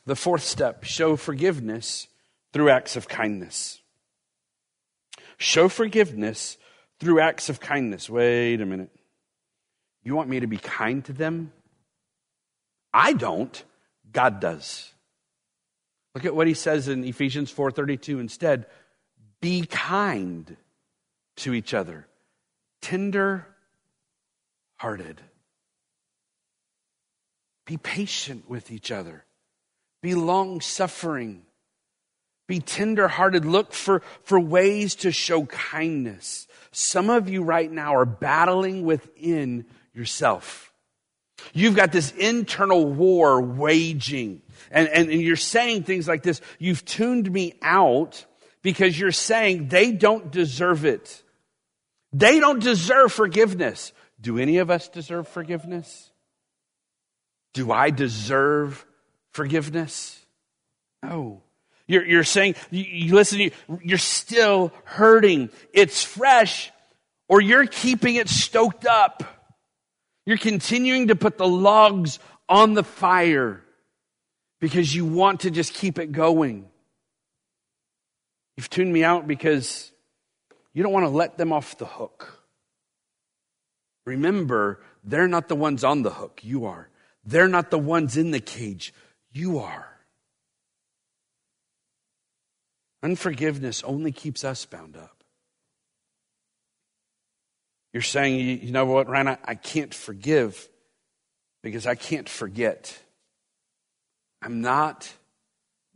[0.05, 2.07] The fourth step show forgiveness
[2.53, 3.81] through acts of kindness.
[5.37, 6.57] Show forgiveness
[6.99, 8.09] through acts of kindness.
[8.09, 8.91] Wait a minute.
[10.03, 11.51] You want me to be kind to them?
[12.93, 13.63] I don't.
[14.11, 14.91] God does.
[16.13, 18.65] Look at what he says in Ephesians 4:32 instead
[19.39, 20.55] be kind
[21.37, 22.07] to each other,
[22.81, 23.47] tender
[24.77, 25.21] hearted.
[27.65, 29.23] Be patient with each other.
[30.01, 31.45] Be long suffering.
[32.51, 33.45] Be tender hearted.
[33.45, 36.47] Look for, for ways to show kindness.
[36.73, 40.73] Some of you right now are battling within yourself.
[41.53, 44.41] You've got this internal war waging.
[44.69, 48.25] And, and, and you're saying things like this You've tuned me out
[48.61, 51.23] because you're saying they don't deserve it.
[52.11, 53.93] They don't deserve forgiveness.
[54.19, 56.11] Do any of us deserve forgiveness?
[57.53, 58.85] Do I deserve
[59.31, 60.19] forgiveness?
[61.01, 61.43] No.
[61.91, 63.51] You're, you're saying, you, listen, you,
[63.83, 65.49] you're still hurting.
[65.73, 66.71] It's fresh,
[67.27, 69.23] or you're keeping it stoked up.
[70.25, 73.61] You're continuing to put the logs on the fire
[74.61, 76.65] because you want to just keep it going.
[78.55, 79.91] You've tuned me out because
[80.73, 82.41] you don't want to let them off the hook.
[84.05, 86.39] Remember, they're not the ones on the hook.
[86.41, 86.87] You are.
[87.25, 88.93] They're not the ones in the cage.
[89.33, 89.90] You are.
[93.03, 95.23] Unforgiveness only keeps us bound up.
[97.93, 100.69] You're saying, you know what, Ryan, I can't forgive
[101.61, 102.97] because I can't forget.
[104.41, 105.11] I'm not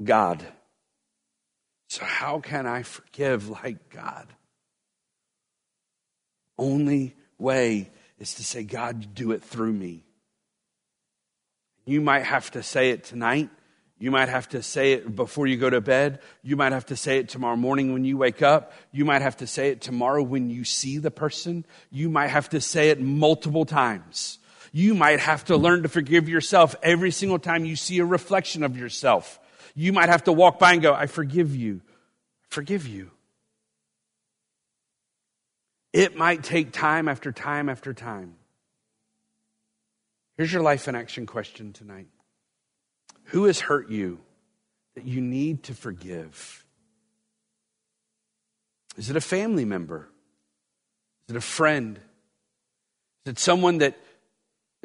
[0.03, 0.45] God.
[1.87, 4.27] So, how can I forgive like God?
[6.57, 10.03] Only way is to say, God, do it through me.
[11.85, 13.49] You might have to say it tonight.
[13.97, 16.19] You might have to say it before you go to bed.
[16.43, 18.73] You might have to say it tomorrow morning when you wake up.
[18.91, 21.65] You might have to say it tomorrow when you see the person.
[21.91, 24.39] You might have to say it multiple times.
[24.73, 28.63] You might have to learn to forgive yourself every single time you see a reflection
[28.63, 29.39] of yourself.
[29.73, 31.81] You might have to walk by and go, I forgive you.
[31.85, 33.11] I forgive you.
[35.93, 38.35] It might take time after time after time.
[40.35, 42.07] Here's your life in action question tonight
[43.25, 44.19] Who has hurt you
[44.95, 46.65] that you need to forgive?
[48.97, 50.07] Is it a family member?
[51.27, 51.99] Is it a friend?
[53.25, 53.97] Is it someone that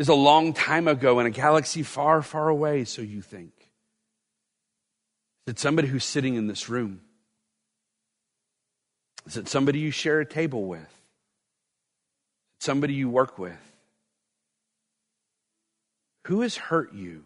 [0.00, 3.52] is a long time ago in a galaxy far, far away, so you think.
[5.46, 7.02] Is it somebody who's sitting in this room?
[9.26, 10.88] Is it somebody you share a table with?
[12.60, 13.60] Somebody you work with?
[16.28, 17.24] Who has hurt you?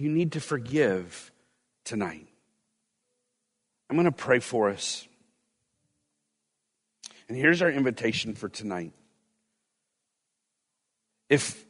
[0.00, 1.30] You need to forgive
[1.84, 2.26] tonight.
[3.88, 5.06] I'm going to pray for us.
[7.28, 8.92] And here's our invitation for tonight.
[11.28, 11.64] If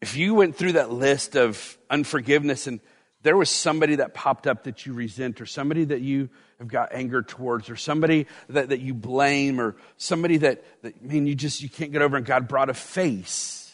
[0.00, 2.80] if you went through that list of unforgiveness and
[3.22, 6.92] there was somebody that popped up that you resent or somebody that you have got
[6.92, 11.34] anger towards or somebody that, that you blame or somebody that, that I mean you
[11.34, 13.72] just you can't get over and God brought a face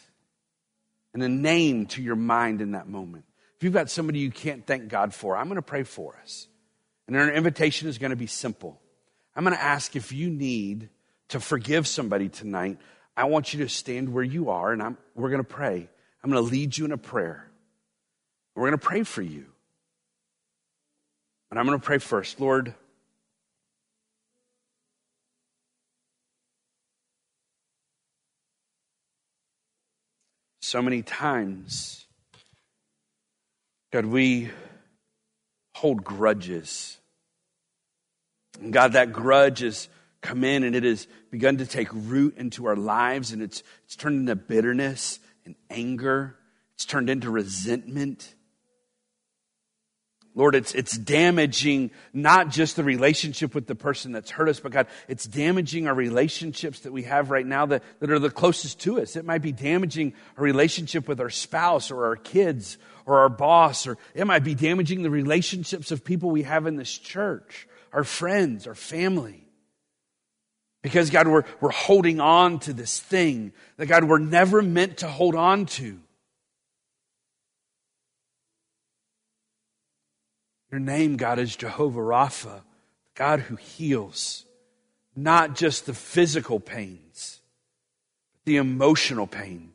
[1.15, 3.26] and a name to your mind in that moment.
[3.57, 6.49] If you've got somebody you can't thank God for, I'm going to pray for us.
[7.07, 8.81] And our invitation is going to be simple.
[9.35, 10.89] I'm going to ask if you need
[11.29, 12.79] to forgive somebody tonight.
[13.17, 15.89] I want you to stand where you are and I'm, we're going to pray.
[16.23, 17.49] I'm going to lead you in a prayer.
[18.55, 19.47] We're going to pray for you.
[21.51, 22.41] And I'm going to pray first.
[22.41, 22.75] Lord,
[30.61, 32.06] so many times,
[33.93, 34.51] God, we
[35.75, 36.99] hold grudges.
[38.61, 39.89] And God, that grudge has
[40.23, 43.97] come in and it has begun to take root into our lives and it's, it's
[43.97, 46.37] turned into bitterness and anger.
[46.75, 48.35] It's turned into resentment.
[50.35, 54.71] Lord, it's, it's damaging not just the relationship with the person that's hurt us, but
[54.73, 58.81] God, it's damaging our relationships that we have right now that, that are the closest
[58.81, 59.17] to us.
[59.17, 62.77] It might be damaging a relationship with our spouse or our kids
[63.07, 66.77] or our boss, or it might be damaging the relationships of people we have in
[66.77, 69.45] this church, our friends, our family.
[70.83, 75.09] Because, God, we're, we're holding on to this thing that, God, we're never meant to
[75.09, 76.01] hold on to.
[80.71, 82.63] Your name, God, is Jehovah Rapha,
[83.15, 84.45] God who heals,
[85.15, 87.41] not just the physical pains,
[88.33, 89.73] but the emotional pain,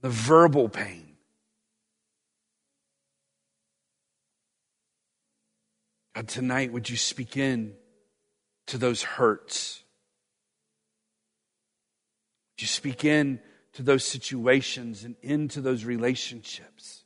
[0.00, 1.07] the verbal pain.
[6.18, 7.74] God, tonight, would you speak in
[8.66, 9.84] to those hurts?
[12.56, 13.38] Would you speak in
[13.74, 17.04] to those situations and into those relationships?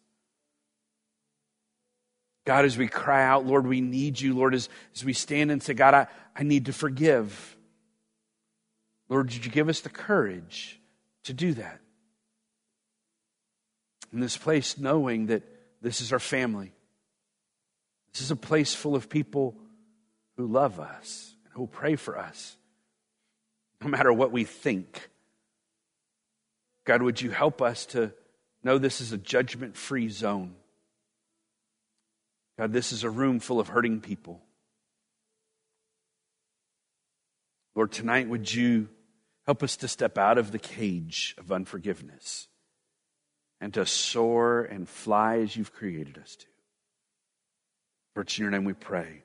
[2.46, 4.32] God, as we cry out, Lord, we need you.
[4.32, 7.54] Lord, as, as we stand and say, God, I, I need to forgive.
[9.10, 10.80] Lord, did you give us the courage
[11.24, 11.80] to do that?
[14.10, 15.42] In this place, knowing that
[15.82, 16.72] this is our family.
[18.12, 19.56] This is a place full of people
[20.36, 22.56] who love us and who pray for us,
[23.80, 25.08] no matter what we think
[26.84, 28.12] God, would you help us to
[28.62, 30.54] know this is a judgment free zone?
[32.58, 34.42] God, this is a room full of hurting people.
[37.74, 38.88] Lord, tonight would you
[39.46, 42.48] help us to step out of the cage of unforgiveness
[43.60, 46.46] and to soar and fly as you've created us to.
[48.14, 49.22] For it's in your name we pray.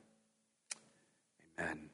[1.60, 1.90] Amen.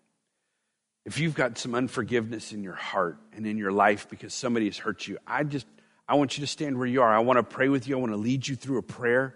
[1.06, 4.78] If you've got some unforgiveness in your heart and in your life because somebody has
[4.78, 5.68] hurt you, I just,
[6.08, 7.14] I want you to stand where you are.
[7.14, 7.98] I want to pray with you.
[7.98, 9.36] I want to lead you through a prayer.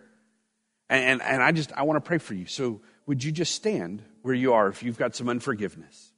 [0.90, 2.46] And, and, and I just, I want to pray for you.
[2.46, 6.12] So would you just stand where you are if you've got some unforgiveness?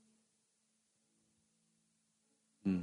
[2.63, 2.81] Hmm.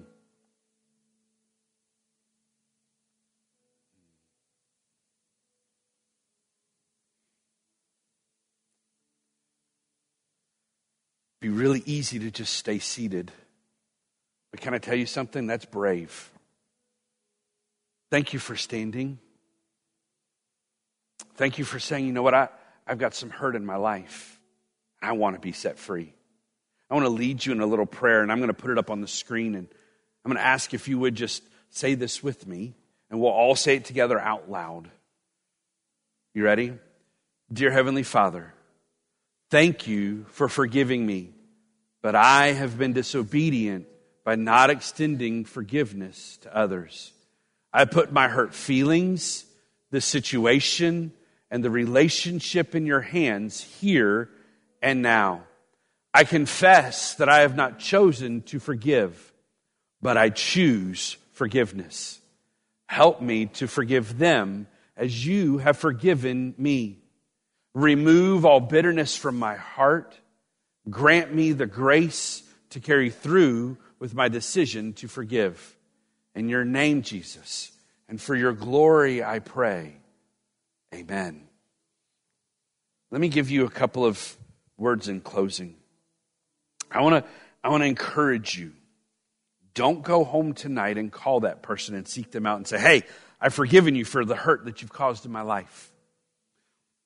[11.47, 13.30] Be really easy to just stay seated.
[14.51, 15.47] But can I tell you something?
[15.47, 16.32] That's brave.
[18.11, 19.20] Thank you for standing.
[21.36, 22.49] Thank you for saying, you know what, I,
[22.84, 24.40] I've got some hurt in my life.
[25.01, 26.12] I want to be set free.
[26.90, 28.78] I want to lead you in a little prayer, and I'm going to put it
[28.78, 29.55] up on the screen.
[29.55, 29.68] And
[30.24, 32.74] I'm going to ask if you would just say this with me,
[33.09, 34.90] and we'll all say it together out loud.
[36.34, 36.72] You ready?
[37.53, 38.53] Dear Heavenly Father,
[39.51, 41.30] Thank you for forgiving me,
[42.07, 43.88] but I have been disobedient
[44.22, 47.12] by not extending forgiveness to others.
[47.72, 49.44] I put my hurt feelings,
[49.90, 51.11] the situation,
[51.50, 54.30] and the relationship in your hands here
[54.80, 55.46] and now.
[56.14, 59.32] I confess that I have not chosen to forgive,
[60.00, 62.20] but I choose forgiveness.
[62.86, 66.98] Help me to forgive them as you have forgiven me.
[67.74, 70.16] Remove all bitterness from my heart.
[70.89, 75.76] Grant me the grace to carry through with my decision to forgive.
[76.34, 77.72] In your name, Jesus.
[78.09, 79.97] And for your glory, I pray.
[80.95, 81.49] Amen.
[83.11, 84.37] Let me give you a couple of
[84.76, 85.76] words in closing.
[86.91, 87.30] I want to
[87.64, 88.72] I want to encourage you.
[89.74, 93.03] Don't go home tonight and call that person and seek them out and say, "Hey,
[93.41, 95.93] I've forgiven you for the hurt that you've caused in my life."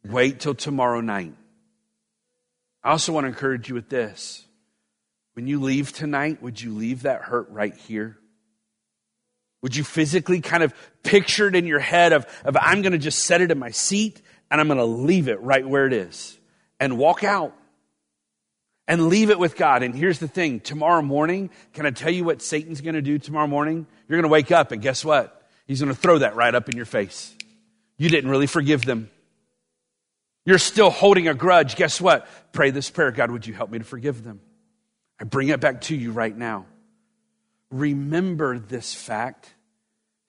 [0.05, 1.35] Wait till tomorrow night.
[2.83, 4.45] I also want to encourage you with this.
[5.35, 8.19] When you leave tonight, would you leave that hurt right here?
[9.63, 12.99] Would you physically kind of picture it in your head of, of I'm going to
[12.99, 15.93] just set it in my seat and I'm going to leave it right where it
[15.93, 16.39] is
[16.79, 17.55] and walk out
[18.89, 19.83] and leave it with God.
[19.83, 23.19] And here's the thing tomorrow morning, can I tell you what Satan's going to do
[23.19, 23.87] tomorrow morning?
[24.09, 25.49] You're going to wake up and guess what?
[25.67, 27.35] He's going to throw that right up in your face.
[27.99, 29.11] You didn't really forgive them.
[30.51, 31.77] You're still holding a grudge.
[31.77, 32.27] Guess what?
[32.51, 34.41] Pray this prayer God, would you help me to forgive them?
[35.21, 36.67] I bring it back to you right now.
[37.71, 39.55] Remember this fact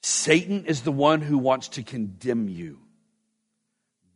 [0.04, 2.78] Satan is the one who wants to condemn you.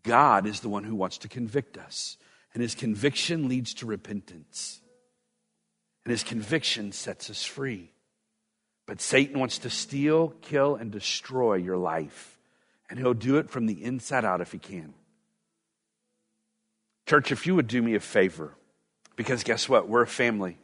[0.03, 2.18] God is the one who wants to convict us.
[2.53, 4.82] And his conviction leads to repentance.
[6.03, 7.89] And his conviction sets us free.
[8.86, 12.38] But Satan wants to steal, kill, and destroy your life.
[12.91, 14.93] And he'll do it from the inside out if he can.
[17.06, 18.53] Church, if you would do me a favor,
[19.16, 19.88] because guess what?
[19.88, 20.58] We're a family.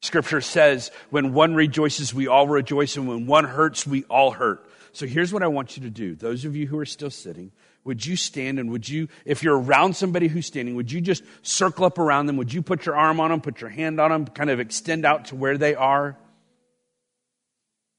[0.00, 4.68] Scripture says, when one rejoices, we all rejoice, and when one hurts, we all hurt.
[4.92, 6.14] So here's what I want you to do.
[6.14, 7.50] Those of you who are still sitting,
[7.84, 11.24] would you stand and would you, if you're around somebody who's standing, would you just
[11.42, 12.36] circle up around them?
[12.36, 15.04] Would you put your arm on them, put your hand on them, kind of extend
[15.04, 16.16] out to where they are?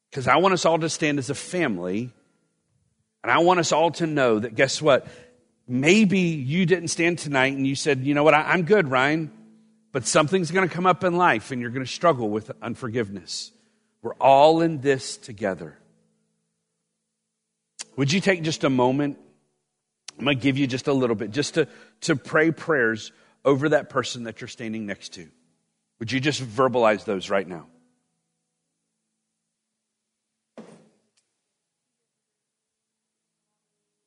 [0.10, 2.12] Because I want us all to stand as a family,
[3.24, 5.08] and I want us all to know that guess what?
[5.72, 9.32] Maybe you didn't stand tonight and you said, you know what, I, am good, Ryan.
[9.92, 13.52] But something's going to come up in life and you're going to struggle with unforgiveness.
[14.02, 15.78] We're all in this together.
[17.98, 19.20] Would you take just a moment?
[20.18, 21.68] I'm going to give you just a little bit, just to,
[22.02, 23.12] to pray prayers
[23.46, 25.28] over that person that you're standing next to.
[26.00, 27.68] Would you just verbalize those right now?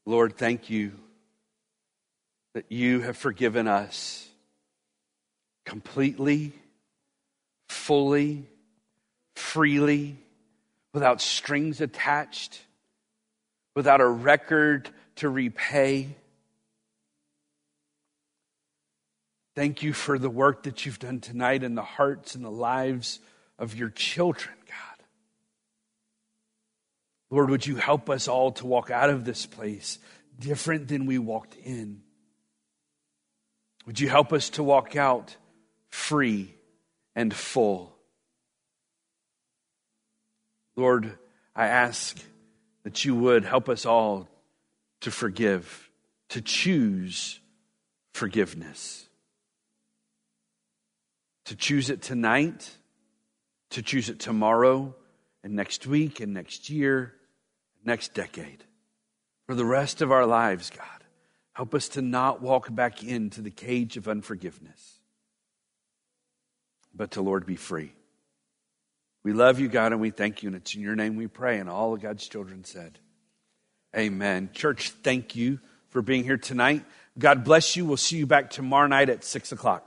[0.04, 0.92] Lord, thank you
[2.54, 4.28] that you have forgiven us
[5.64, 6.52] completely,
[7.68, 8.46] fully,
[9.34, 10.18] freely,
[10.92, 12.60] without strings attached,
[13.74, 16.14] without a record to repay.
[19.54, 23.20] Thank you for the work that you've done tonight in the hearts and the lives
[23.58, 25.06] of your children, God.
[27.30, 29.98] Lord, would you help us all to walk out of this place
[30.38, 32.02] different than we walked in?
[33.86, 35.36] Would you help us to walk out
[35.92, 36.54] free
[37.14, 37.94] and full.
[40.74, 41.18] Lord,
[41.54, 42.18] I ask
[42.82, 44.28] that you would help us all
[45.02, 45.90] to forgive,
[46.30, 47.40] to choose
[48.14, 49.06] forgiveness,
[51.44, 52.70] to choose it tonight,
[53.70, 54.94] to choose it tomorrow,
[55.44, 57.14] and next week, and next year,
[57.84, 58.64] next decade.
[59.46, 61.01] For the rest of our lives, God,
[61.52, 64.98] help us to not walk back into the cage of unforgiveness
[66.94, 67.92] but to, Lord, be free.
[69.24, 70.48] We love you, God, and we thank you.
[70.48, 71.58] And it's in your name we pray.
[71.58, 72.98] And all of God's children said,
[73.96, 74.50] Amen.
[74.52, 76.84] Church, thank you for being here tonight.
[77.18, 77.84] God bless you.
[77.84, 79.84] We'll see you back tomorrow night at 6 o'clock.